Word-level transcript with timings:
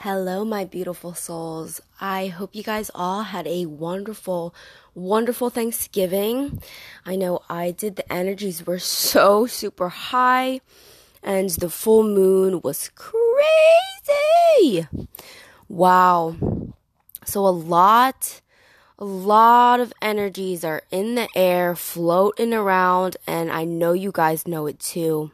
Hello, 0.00 0.44
my 0.44 0.66
beautiful 0.66 1.14
souls. 1.14 1.80
I 2.02 2.26
hope 2.26 2.54
you 2.54 2.62
guys 2.62 2.90
all 2.94 3.22
had 3.22 3.46
a 3.46 3.64
wonderful, 3.64 4.54
wonderful 4.94 5.48
Thanksgiving. 5.48 6.60
I 7.06 7.16
know 7.16 7.40
I 7.48 7.70
did. 7.70 7.96
The 7.96 8.12
energies 8.12 8.66
were 8.66 8.78
so 8.78 9.46
super 9.46 9.88
high, 9.88 10.60
and 11.22 11.48
the 11.48 11.70
full 11.70 12.02
moon 12.02 12.60
was 12.60 12.90
crazy. 12.94 14.86
Wow. 15.66 16.36
So, 17.24 17.46
a 17.46 17.48
lot, 17.48 18.42
a 18.98 19.04
lot 19.06 19.80
of 19.80 19.94
energies 20.02 20.62
are 20.62 20.82
in 20.90 21.14
the 21.14 21.28
air, 21.34 21.74
floating 21.74 22.52
around, 22.52 23.16
and 23.26 23.50
I 23.50 23.64
know 23.64 23.94
you 23.94 24.12
guys 24.12 24.46
know 24.46 24.66
it 24.66 24.78
too. 24.78 25.30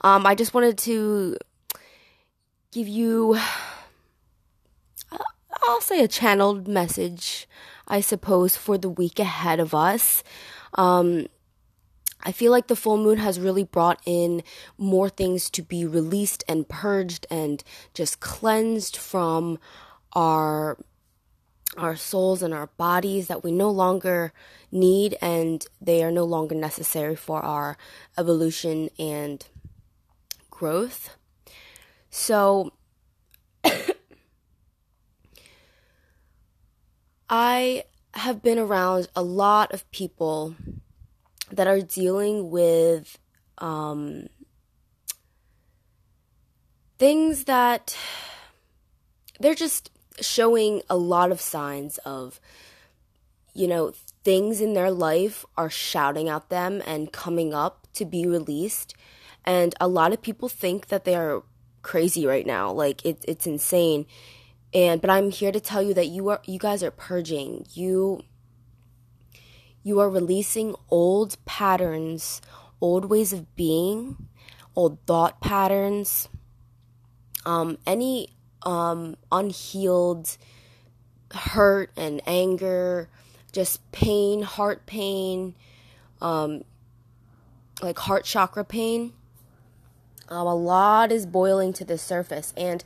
Um, 0.00 0.24
I 0.24 0.34
just 0.34 0.54
wanted 0.54 0.78
to 0.78 1.36
give 2.72 2.88
you, 2.88 3.38
I'll 5.62 5.80
say, 5.80 6.02
a 6.02 6.08
channeled 6.08 6.68
message, 6.68 7.48
I 7.86 8.00
suppose, 8.00 8.56
for 8.56 8.76
the 8.76 8.88
week 8.88 9.18
ahead 9.18 9.60
of 9.60 9.74
us. 9.74 10.22
Um, 10.74 11.26
I 12.22 12.32
feel 12.32 12.52
like 12.52 12.66
the 12.66 12.76
full 12.76 12.96
moon 12.96 13.18
has 13.18 13.40
really 13.40 13.64
brought 13.64 14.00
in 14.04 14.42
more 14.76 15.08
things 15.08 15.48
to 15.50 15.62
be 15.62 15.86
released 15.86 16.44
and 16.48 16.68
purged 16.68 17.26
and 17.30 17.62
just 17.94 18.20
cleansed 18.20 18.96
from 18.96 19.58
our 20.12 20.78
our 21.76 21.94
souls 21.96 22.42
and 22.42 22.54
our 22.54 22.68
bodies 22.78 23.28
that 23.28 23.44
we 23.44 23.52
no 23.52 23.70
longer 23.70 24.32
need 24.72 25.16
and 25.20 25.66
they 25.80 26.02
are 26.02 26.10
no 26.10 26.24
longer 26.24 26.54
necessary 26.54 27.14
for 27.14 27.40
our 27.44 27.76
evolution 28.16 28.88
and 28.98 29.46
growth. 30.50 31.17
So 32.28 32.72
I 37.30 37.84
have 38.12 38.42
been 38.42 38.58
around 38.58 39.08
a 39.16 39.22
lot 39.22 39.72
of 39.72 39.90
people 39.92 40.54
that 41.50 41.66
are 41.66 41.80
dealing 41.80 42.50
with 42.50 43.18
um, 43.56 44.26
things 46.98 47.44
that 47.44 47.96
they're 49.40 49.54
just 49.54 49.90
showing 50.20 50.82
a 50.90 50.98
lot 50.98 51.32
of 51.32 51.40
signs 51.40 51.96
of, 52.04 52.40
you 53.54 53.66
know, 53.66 53.94
things 54.22 54.60
in 54.60 54.74
their 54.74 54.90
life 54.90 55.46
are 55.56 55.70
shouting 55.70 56.28
at 56.28 56.50
them 56.50 56.82
and 56.86 57.10
coming 57.10 57.54
up 57.54 57.86
to 57.94 58.04
be 58.04 58.26
released. 58.26 58.92
And 59.46 59.74
a 59.80 59.88
lot 59.88 60.12
of 60.12 60.20
people 60.20 60.50
think 60.50 60.88
that 60.88 61.06
they 61.06 61.14
are 61.14 61.42
crazy 61.82 62.26
right 62.26 62.46
now. 62.46 62.70
Like 62.72 63.04
it's 63.04 63.24
it's 63.26 63.46
insane. 63.46 64.06
And 64.74 65.00
but 65.00 65.10
I'm 65.10 65.30
here 65.30 65.52
to 65.52 65.60
tell 65.60 65.82
you 65.82 65.94
that 65.94 66.08
you 66.08 66.28
are 66.28 66.40
you 66.44 66.58
guys 66.58 66.82
are 66.82 66.90
purging. 66.90 67.66
You 67.72 68.22
you 69.82 70.00
are 70.00 70.10
releasing 70.10 70.74
old 70.90 71.36
patterns, 71.44 72.42
old 72.80 73.06
ways 73.06 73.32
of 73.32 73.54
being, 73.56 74.28
old 74.76 74.98
thought 75.06 75.40
patterns, 75.40 76.28
um, 77.46 77.78
any 77.86 78.34
um, 78.62 79.16
unhealed 79.32 80.36
hurt 81.32 81.90
and 81.96 82.20
anger, 82.26 83.08
just 83.52 83.90
pain, 83.92 84.42
heart 84.42 84.86
pain, 84.86 85.54
um, 86.20 86.64
like 87.82 87.98
heart 87.98 88.24
chakra 88.24 88.64
pain. 88.64 89.12
Um, 90.28 90.46
a 90.46 90.54
lot 90.54 91.10
is 91.10 91.26
boiling 91.26 91.72
to 91.74 91.84
the 91.84 91.98
surface, 91.98 92.52
and 92.56 92.84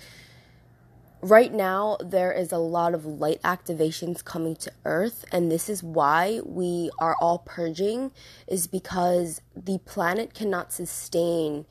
right 1.22 1.52
now 1.52 1.96
there 2.04 2.32
is 2.32 2.50
a 2.50 2.58
lot 2.58 2.94
of 2.94 3.06
light 3.06 3.40
activations 3.42 4.24
coming 4.24 4.56
to 4.56 4.72
earth 4.84 5.24
and 5.30 5.52
this 5.52 5.68
is 5.68 5.80
why 5.80 6.40
we 6.44 6.90
are 6.98 7.16
all 7.20 7.38
purging 7.38 8.10
is 8.48 8.66
because 8.66 9.40
the 9.54 9.78
planet 9.84 10.34
cannot 10.34 10.72
sustain 10.72 11.64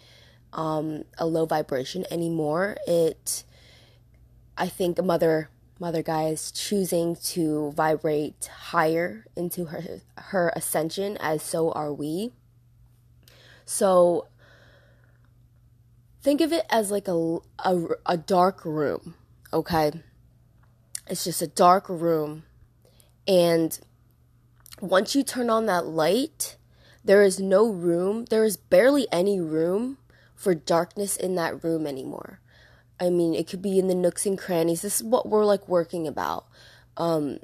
um, 0.53 1.03
a 1.17 1.25
low 1.25 1.45
vibration 1.45 2.05
anymore. 2.09 2.77
It 2.87 3.43
i 4.57 4.67
think 4.67 5.01
mother 5.03 5.49
mother 5.79 6.03
Gaia 6.03 6.29
is 6.29 6.51
choosing 6.51 7.15
to 7.15 7.71
vibrate 7.71 8.45
higher 8.45 9.25
into 9.35 9.65
her 9.65 10.01
her 10.15 10.53
ascension 10.55 11.17
as 11.19 11.43
so 11.43 11.71
are 11.71 11.91
we. 11.91 12.31
So 13.65 14.27
think 16.21 16.41
of 16.41 16.51
it 16.51 16.65
as 16.69 16.91
like 16.91 17.07
a, 17.07 17.37
a, 17.59 17.81
a 18.05 18.17
dark 18.17 18.65
room 18.65 19.15
okay? 19.53 19.91
It's 21.07 21.23
just 21.23 21.41
a 21.41 21.47
dark 21.47 21.89
room. 21.89 22.43
And 23.27 23.77
once 24.79 25.15
you 25.15 25.23
turn 25.23 25.49
on 25.49 25.65
that 25.65 25.85
light, 25.85 26.57
there 27.03 27.23
is 27.23 27.39
no 27.39 27.69
room, 27.69 28.25
there 28.25 28.43
is 28.43 28.57
barely 28.57 29.07
any 29.11 29.39
room 29.39 29.97
for 30.35 30.55
darkness 30.55 31.17
in 31.17 31.35
that 31.35 31.63
room 31.63 31.85
anymore. 31.85 32.39
I 32.99 33.09
mean, 33.09 33.33
it 33.33 33.47
could 33.47 33.61
be 33.61 33.79
in 33.79 33.87
the 33.87 33.95
nooks 33.95 34.25
and 34.25 34.37
crannies. 34.37 34.83
This 34.83 34.97
is 34.97 35.03
what 35.03 35.27
we're 35.27 35.45
like 35.45 35.67
working 35.67 36.07
about. 36.07 36.45
Um, 36.97 37.39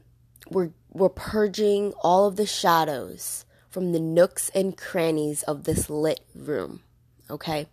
we're 0.50 0.72
we're 0.92 1.10
purging 1.10 1.94
all 2.02 2.28
of 2.28 2.36
the 2.36 2.46
shadows 2.46 3.46
from 3.70 3.92
the 3.92 4.00
nooks 4.00 4.50
and 4.56 4.78
crannies 4.78 5.44
of 5.44 5.64
this 5.64 5.90
lit 5.90 6.22
room. 6.36 6.82
Okay? 7.30 7.68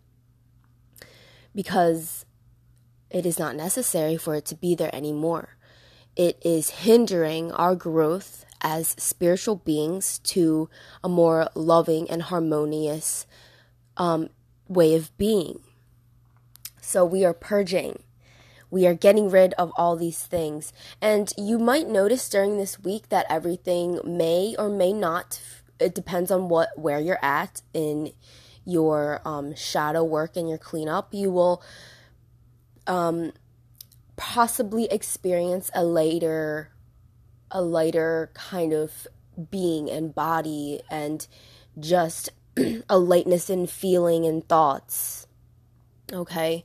Because 1.55 2.25
it 3.11 3.25
is 3.25 3.39
not 3.39 3.55
necessary 3.55 4.17
for 4.17 4.35
it 4.35 4.45
to 4.47 4.55
be 4.55 4.75
there 4.75 4.95
anymore. 4.95 5.51
It 6.17 6.41
is 6.45 6.71
hindering 6.71 7.53
our 7.53 7.75
growth 7.75 8.45
as 8.61 8.95
spiritual 8.99 9.57
beings 9.57 10.19
to 10.21 10.69
a 11.03 11.09
more 11.09 11.49
loving 11.55 12.11
and 12.11 12.23
harmonious 12.23 13.27
um, 13.97 14.31
way 14.69 14.95
of 14.95 15.17
being. 15.19 15.61
So 16.81 17.05
we 17.05 17.25
are 17.25 17.35
purging. 17.35 18.03
We 18.71 18.87
are 18.87 18.95
getting 18.95 19.31
rid 19.31 19.53
of 19.55 19.71
all 19.77 19.97
these 19.97 20.25
things. 20.25 20.73
And 21.01 21.33
you 21.37 21.59
might 21.59 21.89
notice 21.89 22.29
during 22.29 22.57
this 22.59 22.81
week 22.81 23.09
that 23.11 23.27
everything 23.29 24.01
may 24.05 24.57
or 24.59 24.69
may 24.69 24.93
not, 24.93 25.41
it 25.79 25.95
depends 25.95 26.31
on 26.31 26.49
what 26.49 26.71
where 26.77 26.99
you're 26.99 27.25
at 27.25 27.63
in 27.73 28.13
your 28.65 29.21
um, 29.25 29.55
shadow 29.55 30.05
work 30.05 30.37
and 30.37 30.49
your 30.49 30.59
cleanup. 30.59 31.13
You 31.13 31.31
will 31.31 31.63
um, 32.87 33.33
possibly 34.17 34.85
experience 34.87 35.71
a 35.75 35.85
later 35.85 36.71
a 37.51 37.63
lighter 37.63 38.31
kind 38.35 38.73
of 38.73 39.07
being 39.51 39.89
and 39.89 40.15
body 40.15 40.81
and 40.91 41.27
just 41.79 42.31
a 42.89 42.99
lightness 42.99 43.49
in 43.49 43.67
feeling 43.67 44.27
and 44.27 44.47
thoughts. 44.49 45.27
Okay? 46.13 46.65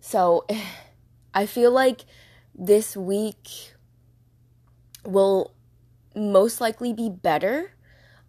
So 0.00 0.46
I 1.34 1.44
feel 1.44 1.70
like 1.70 2.06
this 2.54 2.96
week 2.96 3.74
will 5.04 5.52
most 6.14 6.60
likely 6.60 6.94
be 6.94 7.10
better. 7.10 7.72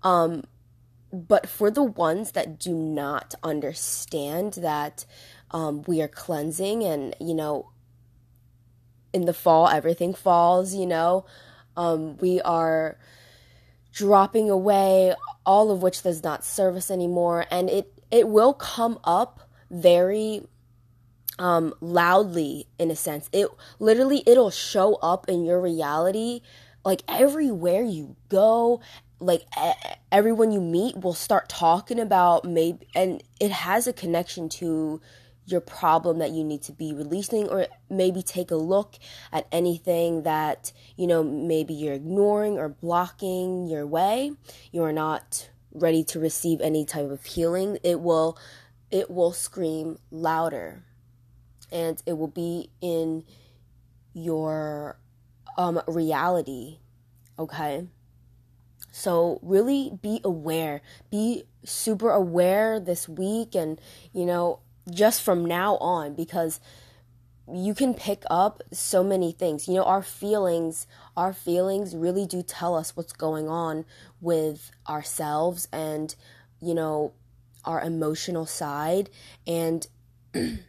Um, 0.03 0.44
but 1.28 1.47
for 1.47 1.72
the 1.72 1.83
ones 1.83 2.33
that 2.33 2.59
do 2.59 2.73
not 2.73 3.35
understand 3.44 4.53
that 4.53 5.05
um, 5.51 5.83
we 5.88 6.01
are 6.01 6.07
cleansing 6.07 6.83
and 6.83 7.16
you 7.19 7.33
know 7.33 7.72
in 9.13 9.25
the 9.25 9.33
fall 9.33 9.67
everything 9.67 10.13
falls 10.13 10.75
you 10.75 10.85
know 10.85 11.25
um, 11.78 12.17
we 12.17 12.41
are 12.41 12.97
dropping 13.94 14.50
away 14.50 15.16
all 15.45 15.72
of 15.72 15.81
which 15.81 16.03
does 16.03 16.23
not 16.23 16.44
serve 16.44 16.75
us 16.75 16.91
anymore. 16.91 17.45
And 17.49 17.69
it 17.69 17.94
it 18.11 18.28
will 18.28 18.53
come 18.53 18.99
up 19.03 19.49
very 19.72 20.45
um, 21.39 21.73
loudly 21.81 22.67
in 22.78 22.91
a 22.91 22.95
sense. 22.95 23.29
It 23.31 23.47
literally 23.79 24.23
it'll 24.28 24.52
show 24.52 24.96
up 24.96 25.29
in 25.29 25.46
your 25.46 25.61
reality 25.61 26.41
like 26.84 27.02
everywhere 27.08 27.84
you 27.84 28.16
go 28.29 28.81
like 29.19 29.43
everyone 30.11 30.52
you 30.52 30.61
meet 30.61 30.97
will 30.97 31.14
start 31.14 31.49
talking 31.49 31.99
about 31.99 32.46
maybe 32.46 32.87
and 32.96 33.23
it 33.40 33.52
has 33.52 33.87
a 33.87 33.93
connection 33.93 34.47
to 34.47 35.02
your 35.47 35.61
problem 35.61 36.19
that 36.19 36.31
you 36.31 36.43
need 36.43 36.61
to 36.61 36.73
be 36.73 36.93
releasing 36.93 37.47
or 37.47 37.67
maybe 37.90 38.22
take 38.22 38.52
a 38.52 38.55
look 38.55 38.96
at 39.31 39.47
anything 39.52 40.23
that 40.23 40.73
you 40.97 41.08
know 41.08 41.23
maybe 41.23 41.73
you're 41.73 41.93
ignoring 41.93 42.58
or 42.58 42.69
blocking 42.69 43.66
your 43.67 43.87
way. 43.87 44.34
You're 44.72 44.91
not 44.91 45.49
ready 45.72 46.03
to 46.05 46.19
receive 46.19 46.59
any 46.59 46.85
type 46.85 47.09
of 47.09 47.23
healing. 47.23 47.78
It 47.84 48.02
will 48.02 48.37
it 48.91 49.09
will 49.09 49.31
scream 49.31 49.97
louder 50.11 50.84
and 51.72 52.02
it 52.05 52.17
will 52.17 52.28
be 52.28 52.69
in 52.81 53.23
your 54.14 54.97
um 55.58 55.81
reality 55.87 56.79
okay 57.37 57.87
so 58.91 59.39
really 59.41 59.91
be 60.01 60.22
aware 60.23 60.81
be 61.09 61.43
super 61.63 62.09
aware 62.09 62.79
this 62.79 63.07
week 63.07 63.53
and 63.53 63.79
you 64.13 64.25
know 64.25 64.59
just 64.89 65.22
from 65.22 65.45
now 65.45 65.78
on 65.78 66.13
because 66.13 66.59
you 67.51 67.73
can 67.73 67.93
pick 67.93 68.23
up 68.29 68.61
so 68.72 69.03
many 69.03 69.31
things. 69.31 69.67
You 69.67 69.75
know, 69.75 69.84
our 69.84 70.03
feelings, 70.03 70.85
our 71.16 71.34
feelings 71.34 71.95
really 71.95 72.25
do 72.25 72.41
tell 72.41 72.75
us 72.75 72.95
what's 72.95 73.13
going 73.13 73.47
on 73.47 73.85
with 74.19 74.72
ourselves 74.87 75.67
and, 75.72 76.13
you 76.61 76.73
know, 76.73 77.13
our 77.63 77.81
emotional 77.81 78.45
side 78.45 79.09
and, 79.45 79.87
you 80.33 80.59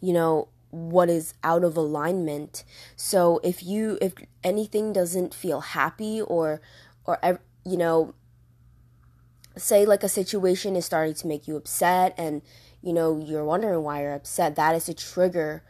know, 0.00 0.48
what 0.70 1.10
is 1.10 1.34
out 1.42 1.64
of 1.64 1.76
alignment. 1.76 2.64
So 2.96 3.40
if 3.42 3.62
you, 3.62 3.98
if 4.00 4.14
anything 4.42 4.92
doesn't 4.92 5.34
feel 5.34 5.60
happy 5.60 6.20
or, 6.22 6.60
or, 7.04 7.40
you 7.64 7.76
know, 7.76 8.14
say 9.56 9.84
like 9.84 10.02
a 10.02 10.08
situation 10.08 10.76
is 10.76 10.84
starting 10.84 11.14
to 11.14 11.26
make 11.26 11.46
you 11.48 11.56
upset 11.56 12.14
and, 12.16 12.42
you 12.82 12.92
know, 12.92 13.22
you're 13.24 13.44
wondering 13.44 13.82
why 13.82 14.02
you're 14.02 14.14
upset, 14.14 14.56
that 14.56 14.74
is 14.74 14.88
a 14.88 14.94
trigger 14.94 15.62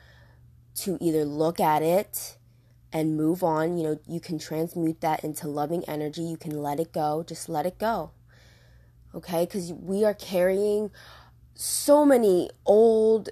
to 0.77 0.97
either 1.01 1.25
look 1.25 1.59
at 1.61 1.83
it 1.83 2.37
and 2.93 3.17
move 3.17 3.43
on. 3.43 3.77
You 3.77 3.85
know, 3.85 4.01
you 4.07 4.21
can 4.21 4.39
transmute 4.39 5.01
that 5.01 5.25
into 5.25 5.49
loving 5.49 5.85
energy. 5.89 6.23
You 6.23 6.37
can 6.37 6.63
let 6.63 6.81
it 6.81 6.93
go. 6.93 7.25
Just 7.27 7.49
let 7.49 7.67
it 7.67 7.79
go. 7.79 8.13
Okay? 9.15 9.45
Because 9.45 9.73
we 9.73 10.05
are 10.05 10.15
carrying 10.15 10.91
so 11.55 12.05
many 12.05 12.51
old 12.65 13.29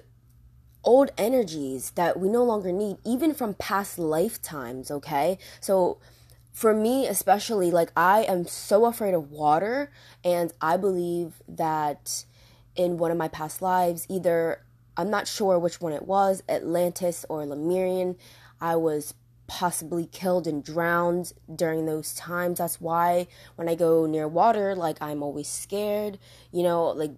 old 0.83 1.11
energies 1.17 1.91
that 1.91 2.17
we 2.17 2.29
no 2.29 2.43
longer 2.43 2.71
need 2.71 2.95
even 3.05 3.33
from 3.33 3.53
past 3.55 3.99
lifetimes 3.99 4.89
okay 4.89 5.37
so 5.59 5.99
for 6.59 6.73
me 6.73 7.07
especially 7.07 7.71
like 7.71 7.91
i 7.95 8.21
am 8.23 8.45
so 8.45 8.85
afraid 8.85 9.13
of 9.13 9.31
water 9.31 9.91
and 10.23 10.51
i 10.61 10.75
believe 10.75 11.41
that 11.47 12.25
in 12.75 12.97
one 12.97 13.11
of 13.11 13.17
my 13.17 13.27
past 13.27 13.61
lives 13.61 14.05
either 14.09 14.61
I'm 14.99 15.09
not 15.09 15.29
sure 15.29 15.57
which 15.57 15.79
one 15.79 15.93
it 15.93 16.05
was, 16.05 16.43
Atlantis 16.49 17.25
or 17.29 17.45
Lemurian. 17.45 18.17
I 18.59 18.75
was 18.75 19.13
possibly 19.47 20.05
killed 20.05 20.45
and 20.45 20.61
drowned 20.61 21.31
during 21.55 21.85
those 21.85 22.13
times. 22.15 22.57
That's 22.57 22.81
why 22.81 23.27
when 23.55 23.69
I 23.69 23.75
go 23.75 24.05
near 24.05 24.27
water, 24.27 24.75
like 24.75 24.97
I'm 25.01 25.23
always 25.23 25.47
scared. 25.47 26.19
You 26.51 26.63
know, 26.63 26.87
like 26.87 27.11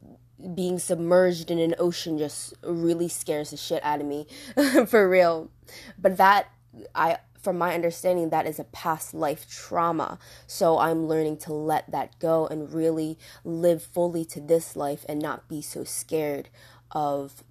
being 0.53 0.77
submerged 0.77 1.49
in 1.49 1.57
an 1.57 1.73
ocean 1.79 2.19
just 2.19 2.53
really 2.61 3.07
scares 3.07 3.49
the 3.49 3.57
shit 3.57 3.83
out 3.83 3.99
of 3.99 4.05
me 4.05 4.27
for 4.85 5.09
real. 5.09 5.49
But 5.97 6.17
that 6.17 6.51
I 6.93 7.17
from 7.41 7.57
my 7.57 7.73
understanding 7.73 8.29
that 8.29 8.45
is 8.45 8.59
a 8.59 8.63
past 8.65 9.13
life 9.13 9.49
trauma. 9.49 10.19
So 10.47 10.77
I'm 10.77 11.07
learning 11.07 11.37
to 11.37 11.53
let 11.53 11.91
that 11.91 12.19
go 12.19 12.47
and 12.47 12.73
really 12.73 13.17
live 13.43 13.83
fully 13.83 14.25
to 14.25 14.39
this 14.39 14.75
life 14.75 15.05
and 15.09 15.19
not 15.19 15.47
be 15.47 15.61
so 15.61 15.83
scared 15.83 16.49
of 16.91 17.43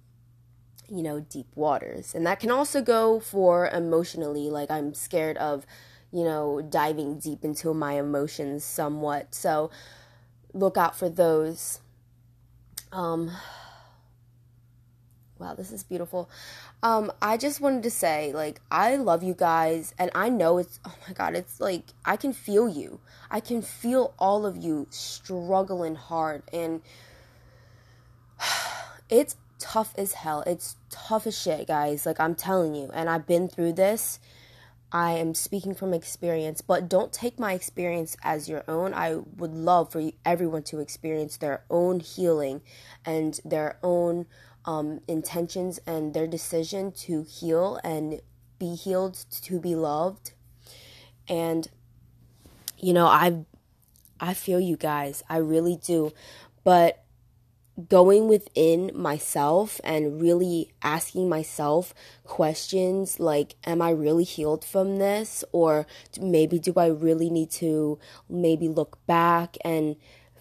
you 0.91 1.01
know, 1.01 1.21
deep 1.21 1.47
waters. 1.55 2.13
And 2.13 2.27
that 2.27 2.41
can 2.41 2.51
also 2.51 2.81
go 2.81 3.19
for 3.21 3.69
emotionally, 3.69 4.49
like 4.49 4.69
I'm 4.69 4.93
scared 4.93 5.37
of, 5.37 5.65
you 6.11 6.25
know, 6.25 6.61
diving 6.61 7.17
deep 7.17 7.45
into 7.45 7.73
my 7.73 7.93
emotions 7.93 8.65
somewhat. 8.65 9.33
So 9.33 9.71
look 10.53 10.75
out 10.75 10.97
for 10.97 11.07
those. 11.09 11.79
Um 12.91 13.31
Wow, 15.41 15.55
this 15.55 15.71
is 15.71 15.81
beautiful. 15.81 16.29
Um, 16.83 17.11
I 17.19 17.35
just 17.35 17.59
wanted 17.59 17.81
to 17.81 17.89
say, 17.89 18.31
like, 18.31 18.61
I 18.69 18.95
love 18.95 19.23
you 19.23 19.33
guys, 19.33 19.95
and 19.97 20.11
I 20.13 20.29
know 20.29 20.59
it's, 20.59 20.79
oh 20.85 20.93
my 21.07 21.15
god, 21.15 21.33
it's 21.33 21.59
like, 21.59 21.85
I 22.05 22.15
can 22.15 22.31
feel 22.31 22.69
you. 22.69 22.99
I 23.31 23.39
can 23.39 23.63
feel 23.63 24.13
all 24.19 24.45
of 24.45 24.55
you 24.55 24.85
struggling 24.91 25.95
hard, 25.95 26.43
and 26.53 26.81
it's 29.09 29.35
tough 29.57 29.95
as 29.97 30.13
hell. 30.13 30.43
It's 30.45 30.75
tough 30.91 31.25
as 31.25 31.35
shit, 31.35 31.67
guys. 31.67 32.05
Like 32.05 32.19
I'm 32.19 32.35
telling 32.35 32.75
you, 32.75 32.91
and 32.93 33.09
I've 33.09 33.25
been 33.25 33.47
through 33.47 33.73
this. 33.73 34.19
I 34.93 35.13
am 35.13 35.33
speaking 35.33 35.73
from 35.73 35.93
experience, 35.93 36.59
but 36.61 36.89
don't 36.89 37.13
take 37.13 37.39
my 37.39 37.53
experience 37.53 38.17
as 38.23 38.49
your 38.49 38.63
own. 38.67 38.93
I 38.93 39.15
would 39.37 39.53
love 39.53 39.91
for 39.91 40.11
everyone 40.25 40.63
to 40.63 40.79
experience 40.79 41.37
their 41.37 41.63
own 41.69 42.01
healing 42.01 42.61
and 43.05 43.39
their 43.45 43.77
own 43.81 44.25
um, 44.65 45.01
intentions 45.07 45.79
and 45.85 46.13
their 46.13 46.27
decision 46.27 46.91
to 46.91 47.23
heal 47.23 47.79
and 47.83 48.21
be 48.59 48.75
healed, 48.75 49.25
to 49.41 49.59
be 49.59 49.75
loved. 49.75 50.33
And 51.27 51.67
you 52.77 52.93
know, 52.93 53.07
I 53.07 53.45
I 54.19 54.33
feel 54.33 54.59
you 54.59 54.77
guys. 54.77 55.23
I 55.29 55.37
really 55.37 55.77
do. 55.77 56.11
But 56.63 57.03
going 57.87 58.27
within 58.27 58.91
myself 58.93 59.79
and 59.83 60.21
really 60.21 60.71
asking 60.83 61.29
myself 61.29 61.93
questions 62.25 63.19
like 63.19 63.55
am 63.63 63.81
i 63.81 63.89
really 63.89 64.25
healed 64.25 64.63
from 64.63 64.97
this 64.97 65.43
or 65.53 65.87
maybe 66.19 66.59
do 66.59 66.73
i 66.75 66.85
really 66.85 67.29
need 67.29 67.49
to 67.49 67.97
maybe 68.29 68.67
look 68.67 68.97
back 69.07 69.57
and 69.63 69.95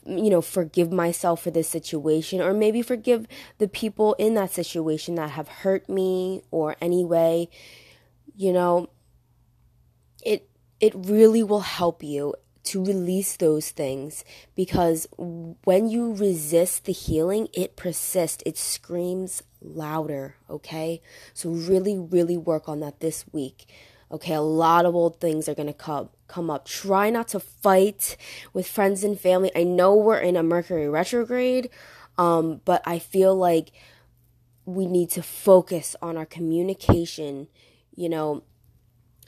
you 0.06 0.30
know 0.30 0.40
forgive 0.40 0.90
myself 0.90 1.42
for 1.42 1.50
this 1.50 1.68
situation 1.68 2.40
or 2.40 2.54
maybe 2.54 2.82
forgive 2.82 3.26
the 3.58 3.68
people 3.68 4.14
in 4.14 4.34
that 4.34 4.50
situation 4.50 5.14
that 5.14 5.30
have 5.30 5.48
hurt 5.48 5.88
me 5.88 6.42
or 6.50 6.76
anyway 6.80 7.48
you 8.34 8.52
know 8.52 8.88
it 10.24 10.48
it 10.80 10.92
really 10.96 11.42
will 11.42 11.60
help 11.60 12.02
you 12.02 12.34
to 12.62 12.84
release 12.84 13.36
those 13.36 13.70
things 13.70 14.24
because 14.54 15.06
when 15.16 15.88
you 15.88 16.14
resist 16.14 16.84
the 16.84 16.92
healing, 16.92 17.48
it 17.54 17.74
persists, 17.74 18.42
it 18.44 18.58
screams 18.58 19.42
louder, 19.62 20.36
okay? 20.48 21.00
So 21.32 21.50
really 21.50 21.98
really 21.98 22.36
work 22.36 22.68
on 22.68 22.80
that 22.80 23.00
this 23.00 23.24
week. 23.32 23.66
Okay, 24.12 24.34
a 24.34 24.40
lot 24.40 24.86
of 24.86 24.94
old 24.94 25.20
things 25.20 25.48
are 25.48 25.54
to 25.54 25.72
come 25.72 26.08
come 26.26 26.50
up. 26.50 26.66
Try 26.66 27.10
not 27.10 27.28
to 27.28 27.40
fight 27.40 28.16
with 28.52 28.66
friends 28.66 29.04
and 29.04 29.18
family. 29.18 29.50
I 29.54 29.64
know 29.64 29.94
we're 29.94 30.18
in 30.18 30.36
a 30.36 30.42
Mercury 30.42 30.88
retrograde, 30.88 31.70
um, 32.18 32.60
but 32.64 32.82
I 32.84 32.98
feel 32.98 33.36
like 33.36 33.70
we 34.64 34.86
need 34.86 35.10
to 35.10 35.22
focus 35.22 35.96
on 36.02 36.16
our 36.16 36.26
communication, 36.26 37.48
you 37.94 38.08
know, 38.08 38.42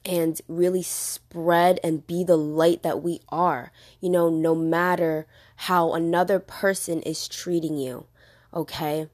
and 0.05 0.41
really 0.49 0.83
spread 0.83 1.79
and 1.85 2.07
be 2.07 2.25
the 2.25 2.37
light 2.37 2.83
that 2.83 3.03
we 3.03 3.21
are, 3.29 3.73
you 4.01 4.11
know, 4.11 4.29
no 4.29 4.55
matter 4.55 5.27
how 5.57 5.93
another 5.93 6.39
person 6.39 7.03
is 7.03 7.29
treating 7.29 7.77
you. 7.77 8.07
Okay? 8.53 9.09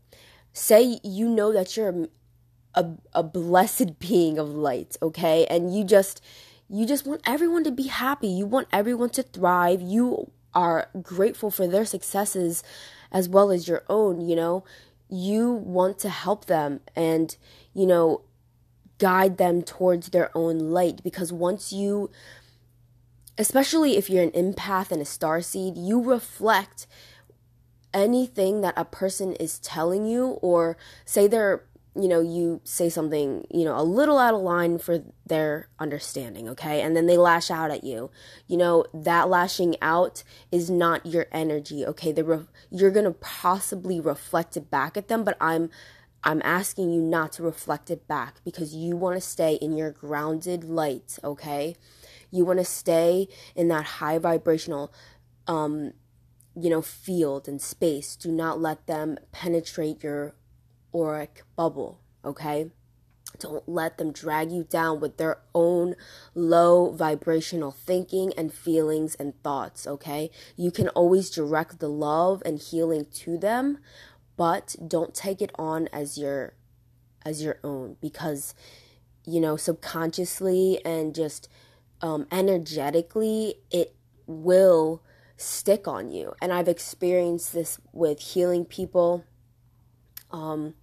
Say 0.52 0.98
you 1.04 1.28
know 1.28 1.52
that 1.52 1.76
you're 1.76 2.08
a, 2.74 2.86
a 3.14 3.22
blessed 3.22 3.98
being 3.98 4.38
of 4.38 4.48
light, 4.48 4.96
okay? 5.02 5.46
And 5.46 5.74
you 5.74 5.84
just 5.84 6.22
you 6.70 6.86
just 6.86 7.06
want 7.06 7.22
everyone 7.26 7.64
to 7.64 7.70
be 7.70 7.84
happy. 7.84 8.28
You 8.28 8.46
want 8.46 8.68
everyone 8.72 9.10
to 9.10 9.22
thrive. 9.22 9.80
You 9.80 10.30
are 10.54 10.90
grateful 11.02 11.50
for 11.50 11.66
their 11.66 11.84
successes 11.84 12.62
as 13.10 13.28
well 13.28 13.50
as 13.50 13.68
your 13.68 13.84
own, 13.88 14.20
you 14.20 14.36
know. 14.36 14.64
You 15.08 15.52
want 15.52 15.98
to 16.00 16.10
help 16.10 16.44
them 16.46 16.80
and 16.94 17.34
you 17.72 17.86
know 17.86 18.22
guide 18.98 19.38
them 19.38 19.62
towards 19.62 20.08
their 20.08 20.36
own 20.36 20.58
light 20.58 21.02
because 21.02 21.32
once 21.32 21.72
you 21.72 22.10
especially 23.38 23.96
if 23.96 24.10
you're 24.10 24.24
an 24.24 24.32
empath 24.32 24.90
and 24.90 25.00
a 25.00 25.04
star 25.04 25.40
seed 25.40 25.76
you 25.76 26.02
reflect 26.02 26.86
anything 27.94 28.60
that 28.60 28.74
a 28.76 28.84
person 28.84 29.34
is 29.34 29.58
telling 29.60 30.04
you 30.04 30.30
or 30.42 30.76
say 31.04 31.26
they're 31.26 31.62
you 31.98 32.08
know 32.08 32.20
you 32.20 32.60
say 32.64 32.88
something 32.88 33.44
you 33.50 33.64
know 33.64 33.78
a 33.78 33.82
little 33.82 34.18
out 34.18 34.34
of 34.34 34.40
line 34.40 34.78
for 34.78 35.02
their 35.26 35.68
understanding 35.78 36.48
okay 36.48 36.80
and 36.80 36.96
then 36.96 37.06
they 37.06 37.16
lash 37.16 37.50
out 37.50 37.70
at 37.70 37.82
you 37.82 38.10
you 38.46 38.56
know 38.56 38.84
that 38.94 39.28
lashing 39.28 39.74
out 39.82 40.22
is 40.52 40.70
not 40.70 41.04
your 41.04 41.26
energy 41.32 41.84
okay 41.84 42.12
re- 42.12 42.46
you're 42.70 42.90
gonna 42.90 43.12
possibly 43.12 44.00
reflect 44.00 44.56
it 44.56 44.70
back 44.70 44.96
at 44.96 45.08
them 45.08 45.24
but 45.24 45.36
i'm 45.40 45.68
I'm 46.24 46.42
asking 46.44 46.92
you 46.92 47.00
not 47.00 47.32
to 47.34 47.44
reflect 47.44 47.90
it 47.90 48.08
back 48.08 48.40
because 48.44 48.74
you 48.74 48.96
want 48.96 49.16
to 49.16 49.20
stay 49.20 49.54
in 49.54 49.76
your 49.76 49.92
grounded 49.92 50.64
light, 50.64 51.16
okay? 51.22 51.76
You 52.32 52.44
want 52.44 52.58
to 52.58 52.64
stay 52.64 53.28
in 53.54 53.68
that 53.68 53.84
high 53.84 54.18
vibrational 54.18 54.92
um 55.46 55.92
you 56.54 56.68
know 56.68 56.82
field 56.82 57.48
and 57.48 57.62
space. 57.62 58.16
Do 58.16 58.30
not 58.30 58.60
let 58.60 58.86
them 58.86 59.16
penetrate 59.32 60.02
your 60.02 60.34
auric 60.94 61.42
bubble, 61.56 62.00
okay? 62.24 62.70
Don't 63.38 63.68
let 63.68 63.98
them 63.98 64.12
drag 64.12 64.50
you 64.50 64.64
down 64.64 65.00
with 65.00 65.16
their 65.18 65.38
own 65.54 65.94
low 66.34 66.90
vibrational 66.92 67.70
thinking 67.70 68.32
and 68.36 68.52
feelings 68.52 69.14
and 69.16 69.40
thoughts, 69.42 69.86
okay? 69.86 70.30
You 70.56 70.70
can 70.70 70.88
always 70.88 71.30
direct 71.30 71.78
the 71.78 71.88
love 71.88 72.42
and 72.44 72.58
healing 72.58 73.06
to 73.14 73.36
them, 73.38 73.78
but 74.36 74.76
don't 74.86 75.14
take 75.14 75.42
it 75.42 75.50
on 75.56 75.88
as 75.88 76.16
your 76.16 76.54
as 77.24 77.42
your 77.42 77.58
own 77.62 77.96
because 78.00 78.54
you 79.26 79.40
know 79.40 79.56
subconsciously 79.56 80.80
and 80.84 81.14
just 81.14 81.48
um, 82.00 82.26
energetically 82.30 83.56
it 83.70 83.94
will 84.26 85.02
stick 85.36 85.86
on 85.86 86.10
you 86.10 86.32
and 86.40 86.52
i've 86.52 86.68
experienced 86.68 87.52
this 87.52 87.78
with 87.92 88.20
healing 88.20 88.64
people 88.64 89.24
um, 90.30 90.74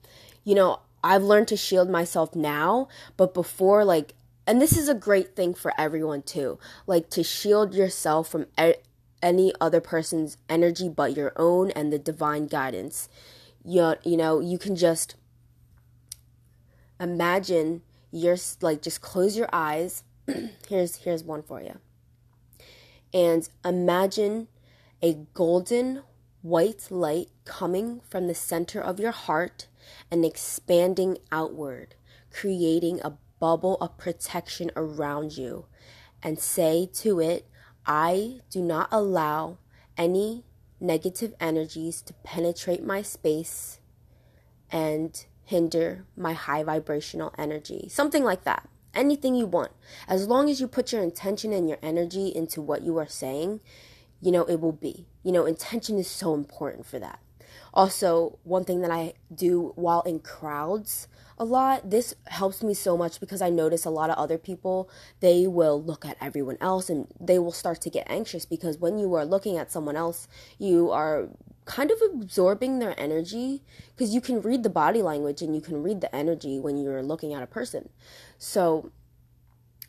you 0.44 0.56
know 0.56 0.80
I've 1.06 1.22
learned 1.22 1.48
to 1.50 1.58
shield 1.58 1.88
myself 1.88 2.34
now, 2.36 2.88
but 3.16 3.36
before, 3.36 3.86
like, 3.86 4.16
and 4.48 4.60
this 4.60 4.76
is 4.76 4.90
a 4.90 4.96
great 4.96 5.36
thing 5.36 5.54
for 5.54 5.72
everyone 5.78 6.24
too, 6.24 6.58
like 6.88 7.12
to 7.12 7.22
shield 7.24 7.76
yourself 7.76 8.28
from 8.28 8.48
e- 8.60 8.74
any 9.22 9.54
other 9.62 9.80
person's 9.80 10.38
energy 10.50 10.90
but 10.90 11.16
your 11.16 11.32
own 11.36 11.70
and 11.72 11.94
the 11.94 12.00
divine 12.00 12.48
guidance. 12.48 13.08
You, 13.64 13.94
you 14.04 14.18
know, 14.18 14.40
you 14.40 14.58
can 14.58 14.76
just 14.76 15.14
imagine 17.00 17.84
you're 18.12 18.38
like 18.62 18.82
just 18.82 19.02
close 19.02 19.38
your 19.38 19.50
eyes. 19.54 20.04
here's 20.68 20.96
here's 20.96 21.24
one 21.24 21.44
for 21.44 21.62
you. 21.62 21.78
And 23.14 23.48
imagine 23.64 24.48
a 25.04 25.14
golden 25.36 26.02
white 26.46 26.92
light 26.92 27.28
coming 27.44 28.00
from 28.08 28.28
the 28.28 28.36
center 28.36 28.80
of 28.80 29.00
your 29.00 29.12
heart 29.12 29.66
and 30.12 30.24
expanding 30.24 31.18
outward, 31.32 31.96
creating 32.32 33.02
a 33.02 33.18
bubble 33.40 33.78
of 33.82 33.98
protection 33.98 34.70
around 34.76 35.36
you. 35.36 35.66
And 36.22 36.38
say 36.38 36.88
to 36.94 37.20
it, 37.20 37.48
I 37.88 38.42
do 38.52 38.62
not 38.62 38.90
allow 38.92 39.58
any 39.98 40.44
negative 40.80 41.34
energies 41.40 42.04
to 42.04 42.14
penetrate 42.24 42.84
my 42.84 43.02
space 43.02 43.80
and 44.72 45.26
hinder 45.44 46.06
my 46.16 46.34
high 46.34 46.64
vibrational 46.64 47.34
energy. 47.40 47.88
Something 47.90 48.24
like 48.24 48.44
that. 48.44 48.70
Anything 48.94 49.34
you 49.34 49.48
want. 49.48 49.72
As 50.08 50.28
long 50.28 50.48
as 50.52 50.62
you 50.62 50.68
put 50.68 50.92
your 50.92 51.02
intention 51.02 51.52
and 51.52 51.68
your 51.68 51.80
energy 51.82 52.28
into 52.28 52.62
what 52.62 52.84
you 52.84 52.98
are 52.98 53.08
saying, 53.08 53.62
you 54.22 54.32
know, 54.32 54.44
it 54.46 54.60
will 54.60 54.72
be. 54.72 55.08
You 55.24 55.32
know, 55.32 55.46
intention 55.46 55.98
is 55.98 56.10
so 56.10 56.34
important 56.34 56.86
for 56.86 57.00
that. 57.00 57.20
Also, 57.74 58.40
one 58.44 58.64
thing 58.64 58.82
that 58.82 58.92
I 58.92 59.14
do 59.34 59.74
while 59.76 60.02
in 60.02 60.20
crowds 60.20 61.08
a 61.38 61.44
lot, 61.44 61.90
this 61.90 62.16
helps 62.28 62.64
me 62.64 62.74
so 62.74 62.96
much 62.96 63.20
because 63.20 63.42
I 63.42 63.50
notice 63.50 63.84
a 63.84 63.90
lot 63.90 64.10
of 64.10 64.16
other 64.16 64.38
people, 64.38 64.90
they 65.20 65.46
will 65.48 65.82
look 65.84 66.06
at 66.06 66.16
everyone 66.22 66.58
else 66.62 66.90
and 66.90 67.08
they 67.20 67.38
will 67.38 67.52
start 67.52 67.82
to 67.82 67.90
get 67.90 68.10
anxious 68.10 68.46
because 68.46 68.78
when 68.78 68.98
you 68.98 69.14
are 69.16 69.26
looking 69.26 69.58
at 69.58 69.70
someone 69.70 69.98
else, 69.98 70.30
you 70.58 70.92
are 70.92 71.28
kind 71.66 71.92
of 71.92 71.98
absorbing 72.14 72.80
their 72.80 72.98
energy 72.98 73.64
because 73.96 74.14
you 74.14 74.22
can 74.22 74.42
read 74.42 74.64
the 74.64 74.70
body 74.70 75.02
language 75.02 75.42
and 75.42 75.54
you 75.54 75.62
can 75.62 75.84
read 75.84 76.00
the 76.00 76.16
energy 76.16 76.58
when 76.58 76.78
you're 76.78 77.04
looking 77.04 77.34
at 77.34 77.44
a 77.44 77.48
person. 77.48 77.90
So, 78.38 78.92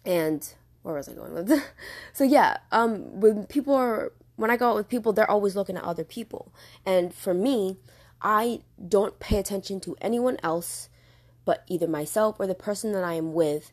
and 0.04 0.52
where 0.87 0.95
was 0.95 1.09
I 1.09 1.14
going 1.14 1.35
with? 1.35 1.62
so 2.12 2.23
yeah, 2.23 2.59
um, 2.71 3.21
when 3.21 3.45
people 3.47 3.75
are 3.75 4.12
when 4.37 4.50
I 4.50 4.57
go 4.57 4.71
out 4.71 4.76
with 4.76 4.88
people, 4.88 5.12
they're 5.12 5.31
always 5.31 5.57
looking 5.57 5.76
at 5.76 5.83
other 5.83 6.05
people. 6.05 6.55
And 6.85 7.12
for 7.12 7.35
me, 7.35 7.78
I 8.23 8.61
don't 8.87 9.19
pay 9.19 9.38
attention 9.38 9.81
to 9.81 9.97
anyone 10.00 10.37
else 10.43 10.88
but 11.45 11.64
either 11.69 11.87
myself 11.87 12.37
or 12.38 12.47
the 12.47 12.55
person 12.55 12.93
that 12.93 13.05
I 13.05 13.14
am 13.14 13.33
with. 13.33 13.73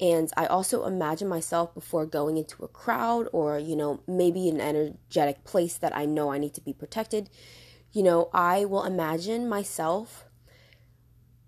And 0.00 0.30
I 0.36 0.46
also 0.46 0.84
imagine 0.84 1.28
myself 1.28 1.72
before 1.72 2.04
going 2.04 2.36
into 2.36 2.64
a 2.64 2.68
crowd 2.68 3.28
or, 3.32 3.58
you 3.58 3.76
know, 3.76 4.00
maybe 4.06 4.48
an 4.48 4.60
energetic 4.60 5.44
place 5.44 5.76
that 5.78 5.96
I 5.96 6.04
know 6.04 6.32
I 6.32 6.38
need 6.38 6.54
to 6.54 6.60
be 6.60 6.72
protected. 6.72 7.30
You 7.92 8.02
know, 8.02 8.28
I 8.34 8.64
will 8.64 8.84
imagine 8.84 9.48
myself 9.48 10.24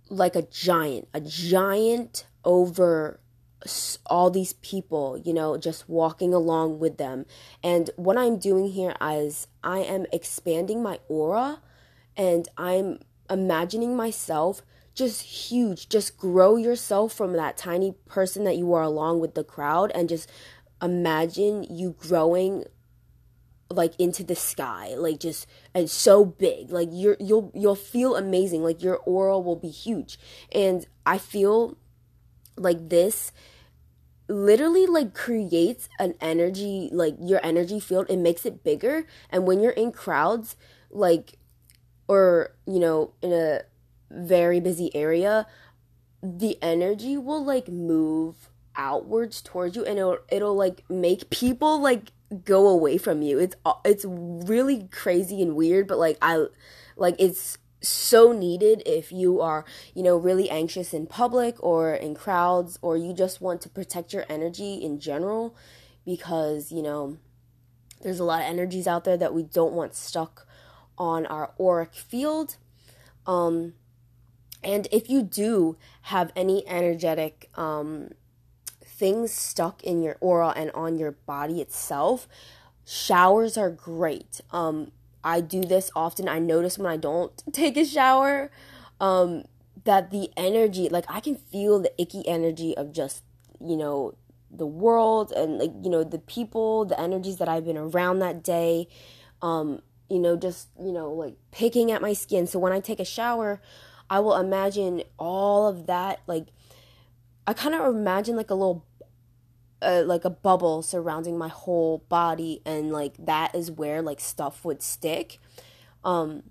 like 0.08 0.36
a 0.36 0.42
giant, 0.42 1.08
a 1.12 1.20
giant 1.20 2.26
over 2.44 3.18
all 4.06 4.30
these 4.30 4.52
people, 4.54 5.18
you 5.18 5.32
know, 5.32 5.56
just 5.56 5.88
walking 5.88 6.34
along 6.34 6.78
with 6.78 6.98
them. 6.98 7.26
And 7.62 7.90
what 7.96 8.18
I'm 8.18 8.38
doing 8.38 8.68
here 8.68 8.94
is 9.00 9.46
I 9.62 9.78
am 9.78 10.06
expanding 10.12 10.82
my 10.82 11.00
aura 11.08 11.60
and 12.16 12.48
I'm 12.56 13.00
imagining 13.30 13.96
myself 13.96 14.62
just 14.94 15.22
huge. 15.22 15.88
Just 15.88 16.16
grow 16.16 16.56
yourself 16.56 17.12
from 17.12 17.32
that 17.34 17.56
tiny 17.56 17.94
person 18.06 18.44
that 18.44 18.56
you 18.56 18.72
are 18.74 18.82
along 18.82 19.20
with 19.20 19.34
the 19.34 19.44
crowd 19.44 19.90
and 19.94 20.08
just 20.08 20.30
imagine 20.82 21.64
you 21.64 21.96
growing 21.98 22.64
like 23.70 23.98
into 23.98 24.22
the 24.22 24.36
sky 24.36 24.94
like 24.96 25.18
just 25.18 25.46
and 25.74 25.90
so 25.90 26.24
big 26.24 26.70
like 26.70 26.88
you're 26.92 27.16
you'll 27.18 27.50
you'll 27.54 27.74
feel 27.74 28.14
amazing 28.14 28.62
like 28.62 28.82
your 28.82 28.98
aura 28.98 29.38
will 29.38 29.56
be 29.56 29.70
huge 29.70 30.18
and 30.52 30.86
i 31.06 31.16
feel 31.16 31.76
like 32.56 32.90
this 32.90 33.32
literally 34.28 34.86
like 34.86 35.14
creates 35.14 35.88
an 35.98 36.14
energy 36.20 36.88
like 36.92 37.16
your 37.20 37.40
energy 37.44 37.80
field. 37.80 38.06
It 38.08 38.18
makes 38.18 38.46
it 38.46 38.64
bigger. 38.64 39.06
And 39.30 39.46
when 39.46 39.60
you're 39.60 39.72
in 39.72 39.92
crowds 39.92 40.56
like 40.90 41.38
or 42.08 42.54
you 42.66 42.78
know 42.78 43.12
in 43.22 43.32
a 43.32 43.60
very 44.10 44.60
busy 44.60 44.94
area 44.94 45.46
the 46.22 46.56
energy 46.62 47.16
will 47.16 47.44
like 47.44 47.68
move 47.68 48.48
outwards 48.76 49.42
towards 49.42 49.76
you 49.76 49.84
and 49.84 49.98
it'll 49.98 50.18
it'll 50.30 50.56
like 50.56 50.84
make 50.88 51.30
people 51.30 51.80
like 51.80 52.10
go 52.44 52.66
away 52.66 52.98
from 52.98 53.22
you. 53.22 53.38
It's 53.38 53.56
it's 53.84 54.04
really 54.08 54.88
crazy 54.90 55.42
and 55.42 55.54
weird 55.54 55.86
but 55.86 55.98
like 55.98 56.18
i 56.22 56.46
like 56.96 57.16
it's 57.18 57.58
so 57.88 58.32
needed 58.32 58.82
if 58.86 59.12
you 59.12 59.40
are, 59.40 59.64
you 59.94 60.02
know, 60.02 60.16
really 60.16 60.50
anxious 60.50 60.92
in 60.94 61.06
public 61.06 61.62
or 61.62 61.94
in 61.94 62.14
crowds 62.14 62.78
or 62.82 62.96
you 62.96 63.12
just 63.12 63.40
want 63.40 63.60
to 63.62 63.68
protect 63.68 64.12
your 64.12 64.24
energy 64.28 64.74
in 64.74 64.98
general 64.98 65.56
because, 66.04 66.72
you 66.72 66.82
know, 66.82 67.18
there's 68.02 68.20
a 68.20 68.24
lot 68.24 68.40
of 68.42 68.46
energies 68.46 68.86
out 68.86 69.04
there 69.04 69.16
that 69.16 69.34
we 69.34 69.42
don't 69.42 69.72
want 69.72 69.94
stuck 69.94 70.46
on 70.98 71.26
our 71.26 71.52
auric 71.58 71.94
field. 71.94 72.56
Um 73.26 73.74
and 74.62 74.88
if 74.90 75.10
you 75.10 75.22
do 75.22 75.76
have 76.02 76.32
any 76.36 76.66
energetic 76.68 77.50
um 77.54 78.10
things 78.84 79.32
stuck 79.32 79.82
in 79.82 80.02
your 80.02 80.16
aura 80.20 80.52
and 80.56 80.70
on 80.72 80.96
your 80.98 81.12
body 81.12 81.60
itself, 81.60 82.28
showers 82.84 83.56
are 83.56 83.70
great. 83.70 84.40
Um 84.52 84.92
I 85.24 85.40
do 85.40 85.62
this 85.62 85.90
often. 85.96 86.28
I 86.28 86.38
notice 86.38 86.78
when 86.78 86.86
I 86.86 86.96
don't 86.96 87.32
take 87.52 87.76
a 87.76 87.84
shower 87.84 88.50
um, 89.00 89.44
that 89.84 90.10
the 90.10 90.30
energy, 90.36 90.88
like 90.88 91.04
I 91.08 91.20
can 91.20 91.36
feel 91.36 91.80
the 91.80 91.92
icky 92.00 92.26
energy 92.28 92.76
of 92.76 92.92
just, 92.92 93.24
you 93.60 93.76
know, 93.76 94.14
the 94.50 94.66
world 94.66 95.32
and 95.32 95.58
like, 95.58 95.72
you 95.82 95.90
know, 95.90 96.04
the 96.04 96.18
people, 96.18 96.84
the 96.84 97.00
energies 97.00 97.38
that 97.38 97.48
I've 97.48 97.64
been 97.64 97.76
around 97.76 98.20
that 98.20 98.44
day. 98.44 98.88
Um, 99.42 99.82
you 100.08 100.18
know, 100.18 100.36
just, 100.36 100.68
you 100.78 100.92
know, 100.92 101.10
like 101.12 101.34
picking 101.50 101.90
at 101.90 102.00
my 102.00 102.12
skin. 102.12 102.46
So 102.46 102.58
when 102.58 102.72
I 102.72 102.80
take 102.80 103.00
a 103.00 103.04
shower, 103.04 103.60
I 104.08 104.20
will 104.20 104.36
imagine 104.36 105.02
all 105.18 105.66
of 105.66 105.86
that 105.86 106.20
like 106.26 106.48
I 107.46 107.52
kind 107.52 107.74
of 107.74 107.94
imagine 107.94 108.36
like 108.36 108.50
a 108.50 108.54
little 108.54 108.84
a, 109.84 110.02
like 110.02 110.24
a 110.24 110.30
bubble 110.30 110.82
surrounding 110.82 111.38
my 111.38 111.48
whole 111.48 112.04
body 112.08 112.62
and 112.64 112.90
like 112.92 113.14
that 113.18 113.54
is 113.54 113.70
where 113.70 114.02
like 114.02 114.20
stuff 114.20 114.64
would 114.64 114.82
stick. 114.82 115.38
Um 116.04 116.44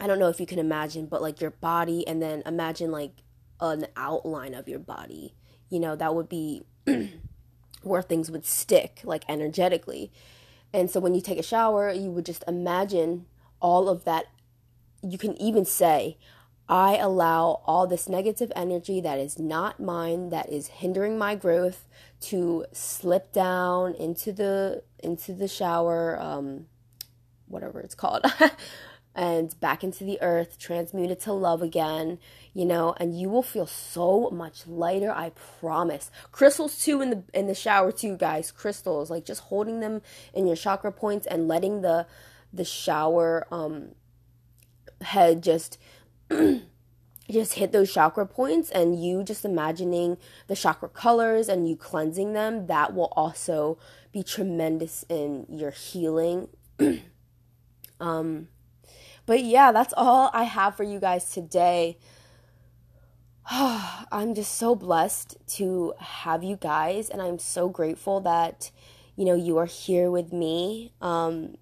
i 0.00 0.06
don't 0.06 0.20
know 0.20 0.28
if 0.28 0.38
you 0.38 0.46
can 0.46 0.60
imagine 0.60 1.06
but 1.06 1.20
like 1.20 1.40
your 1.40 1.50
body 1.50 2.06
and 2.06 2.22
then 2.22 2.40
imagine 2.46 2.92
like 2.92 3.22
an 3.60 3.86
outline 3.96 4.54
of 4.54 4.68
your 4.68 4.78
body. 4.78 5.34
You 5.70 5.80
know 5.80 5.96
that 5.96 6.14
would 6.14 6.28
be 6.28 6.62
where 7.82 8.02
things 8.02 8.30
would 8.30 8.46
stick 8.46 9.00
like 9.04 9.24
energetically. 9.28 10.12
And 10.72 10.90
so 10.90 11.00
when 11.00 11.14
you 11.14 11.20
take 11.20 11.38
a 11.38 11.42
shower 11.42 11.90
you 11.90 12.10
would 12.10 12.26
just 12.26 12.44
imagine 12.46 13.26
all 13.60 13.88
of 13.88 14.04
that. 14.04 14.26
You 15.02 15.18
can 15.18 15.40
even 15.40 15.64
say 15.64 16.18
I 16.68 16.96
allow 16.96 17.62
all 17.64 17.86
this 17.86 18.08
negative 18.08 18.52
energy 18.54 19.00
that 19.00 19.18
is 19.18 19.38
not 19.38 19.80
mine, 19.80 20.28
that 20.28 20.50
is 20.50 20.66
hindering 20.66 21.16
my 21.16 21.34
growth, 21.34 21.88
to 22.20 22.66
slip 22.72 23.32
down 23.32 23.94
into 23.94 24.32
the 24.32 24.82
into 24.98 25.32
the 25.32 25.48
shower, 25.48 26.18
um, 26.20 26.66
whatever 27.46 27.80
it's 27.80 27.94
called, 27.94 28.24
and 29.14 29.58
back 29.60 29.82
into 29.82 30.04
the 30.04 30.20
earth, 30.20 30.58
transmute 30.58 31.10
it 31.10 31.20
to 31.20 31.32
love 31.32 31.62
again, 31.62 32.18
you 32.52 32.66
know, 32.66 32.94
and 32.98 33.18
you 33.18 33.30
will 33.30 33.42
feel 33.42 33.66
so 33.66 34.28
much 34.30 34.66
lighter. 34.66 35.10
I 35.10 35.30
promise. 35.60 36.10
Crystals 36.32 36.84
too 36.84 37.00
in 37.00 37.10
the 37.10 37.22
in 37.32 37.46
the 37.46 37.54
shower 37.54 37.92
too, 37.92 38.16
guys. 38.16 38.52
Crystals, 38.52 39.10
like 39.10 39.24
just 39.24 39.42
holding 39.44 39.80
them 39.80 40.02
in 40.34 40.46
your 40.46 40.56
chakra 40.56 40.92
points 40.92 41.26
and 41.26 41.48
letting 41.48 41.80
the 41.80 42.06
the 42.52 42.64
shower 42.64 43.46
um 43.50 43.90
head 45.00 45.42
just 45.42 45.78
just 47.30 47.54
hit 47.54 47.72
those 47.72 47.92
chakra 47.92 48.26
points 48.26 48.70
and 48.70 49.02
you 49.02 49.22
just 49.22 49.44
imagining 49.44 50.16
the 50.46 50.56
chakra 50.56 50.88
colors 50.88 51.48
and 51.48 51.68
you 51.68 51.76
cleansing 51.76 52.32
them 52.32 52.66
that 52.66 52.94
will 52.94 53.12
also 53.16 53.78
be 54.12 54.22
tremendous 54.22 55.04
in 55.08 55.46
your 55.48 55.70
healing. 55.70 56.48
Um 58.00 58.46
but 59.26 59.42
yeah 59.42 59.72
that's 59.72 59.92
all 59.96 60.30
i 60.32 60.44
have 60.44 60.76
for 60.76 60.84
you 60.84 61.00
guys 61.00 61.32
today. 61.32 61.98
I'm 63.50 64.34
just 64.34 64.54
so 64.54 64.76
blessed 64.76 65.36
to 65.56 65.94
have 65.98 66.44
you 66.44 66.54
guys 66.54 67.10
and 67.10 67.20
i'm 67.20 67.40
so 67.40 67.68
grateful 67.68 68.20
that 68.20 68.70
you 69.16 69.24
know 69.24 69.34
you 69.34 69.58
are 69.58 69.66
here 69.66 70.12
with 70.12 70.32
me. 70.32 70.92
Um 71.00 71.56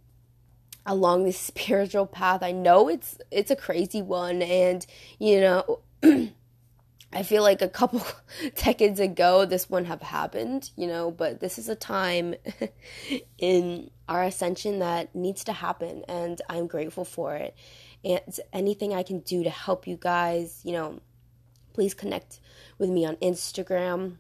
along 0.87 1.25
this 1.25 1.38
spiritual 1.52 2.07
path. 2.07 2.43
I 2.43 2.52
know 2.52 2.88
it's 2.88 3.19
it's 3.31 3.50
a 3.50 3.57
crazy 3.57 4.00
one 4.00 4.40
and 4.40 4.87
you 5.19 5.40
know 5.40 5.81
I 7.12 7.23
feel 7.23 7.43
like 7.43 7.62
a 7.62 7.69
couple 7.69 8.02
decades 8.55 9.00
ago 9.00 9.45
this 9.45 9.71
wouldn't 9.71 9.88
have 9.88 10.02
happened, 10.02 10.71
you 10.76 10.87
know, 10.87 11.11
but 11.11 11.40
this 11.40 11.59
is 11.59 11.69
a 11.69 11.76
time 11.76 12.35
in 13.38 13.90
our 14.09 14.23
ascension 14.25 14.81
that 14.81 15.14
needs 15.14 15.45
to 15.45 15.52
happen 15.52 16.05
and 16.09 16.40
I'm 16.49 16.66
grateful 16.66 17.05
for 17.05 17.35
it. 17.35 17.55
And 18.05 18.38
anything 18.52 18.95
I 18.95 19.02
can 19.02 19.21
do 19.21 19.43
to 19.43 19.50
help 19.50 19.87
you 19.87 19.97
guys, 19.99 20.61
you 20.62 20.73
know, 20.73 21.00
please 21.73 21.95
connect 21.95 22.40
with 22.78 22.90
me 22.90 23.05
on 23.05 23.16
Instagram, 23.16 24.16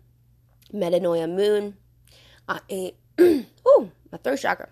Metanoia 0.72 1.30
Moon. 1.30 1.76
I, 2.48 2.94
oh, 3.18 3.90
my 4.10 4.18
throat 4.18 4.38
chakra. 4.38 4.68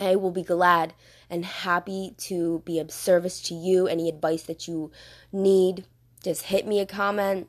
I 0.00 0.16
will 0.16 0.30
be 0.30 0.42
glad 0.42 0.94
and 1.28 1.44
happy 1.44 2.14
to 2.18 2.62
be 2.64 2.78
of 2.78 2.90
service 2.90 3.40
to 3.42 3.54
you. 3.54 3.86
Any 3.86 4.08
advice 4.08 4.42
that 4.44 4.66
you 4.66 4.90
need, 5.30 5.84
just 6.24 6.44
hit 6.44 6.66
me 6.66 6.80
a 6.80 6.86
comment. 6.86 7.48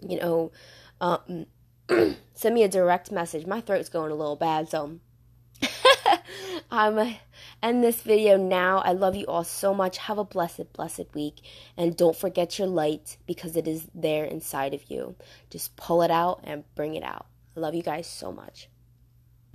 You 0.00 0.18
know, 0.20 0.52
um, 1.00 1.46
send 2.34 2.54
me 2.54 2.62
a 2.62 2.68
direct 2.68 3.10
message. 3.10 3.46
My 3.46 3.60
throat's 3.60 3.88
going 3.88 4.12
a 4.12 4.14
little 4.14 4.36
bad, 4.36 4.68
so 4.68 5.00
I'm 6.70 7.16
end 7.62 7.84
this 7.84 8.00
video 8.00 8.36
now. 8.36 8.78
I 8.78 8.92
love 8.92 9.14
you 9.14 9.26
all 9.26 9.44
so 9.44 9.74
much. 9.74 9.98
Have 9.98 10.18
a 10.18 10.24
blessed, 10.24 10.72
blessed 10.72 11.14
week, 11.14 11.40
and 11.76 11.96
don't 11.96 12.16
forget 12.16 12.58
your 12.58 12.68
light 12.68 13.16
because 13.26 13.56
it 13.56 13.68
is 13.68 13.88
there 13.94 14.24
inside 14.24 14.74
of 14.74 14.90
you. 14.90 15.16
Just 15.50 15.76
pull 15.76 16.02
it 16.02 16.10
out 16.10 16.40
and 16.44 16.64
bring 16.74 16.94
it 16.94 17.02
out. 17.02 17.26
I 17.56 17.60
love 17.60 17.74
you 17.74 17.82
guys 17.82 18.06
so 18.06 18.32
much. 18.32 18.68